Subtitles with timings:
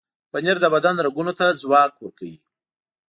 [0.31, 2.37] پنېر د بدن رګونو ته ځواک ورکوي.